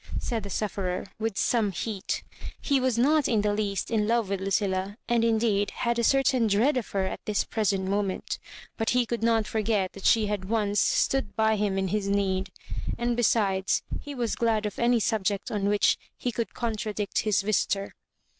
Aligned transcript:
said 0.17 0.41
the 0.41 0.49
sufferer, 0.49 1.05
with 1.19 1.37
some 1.37 1.71
heat. 1.71 2.23
He 2.59 2.79
was 2.79 2.97
not 2.97 3.27
in 3.27 3.41
the 3.41 3.53
least 3.53 3.91
in 3.91 4.07
love 4.07 4.29
with 4.29 4.41
Lucille, 4.41 4.95
and 5.07 5.23
indeed 5.23 5.69
had 5.69 5.99
a 5.99 6.03
cer 6.03 6.23
tain 6.23 6.47
dread 6.47 6.75
of 6.75 6.89
her 6.89 7.05
at 7.05 7.23
this 7.25 7.43
present 7.43 7.87
moment; 7.87 8.39
but 8.77 8.89
he 8.97 9.05
could 9.05 9.21
not 9.21 9.45
forget 9.45 9.93
that 9.93 10.05
she 10.07 10.25
had 10.25 10.45
once 10.45 10.79
stood 10.79 11.35
by 11.35 11.55
him 11.55 11.77
in 11.77 11.89
his 11.89 12.07
need— 12.07 12.49
and, 12.97 13.15
besides, 13.15 13.83
he 14.01 14.15
was 14.15 14.33
glad 14.33 14.65
of 14.65 14.79
any 14.79 14.99
subject 14.99 15.51
on 15.51 15.67
which 15.69 15.99
he 16.17 16.31
could 16.31 16.55
contradict 16.55 17.19
his 17.19 17.43
visitor. 17.43 17.93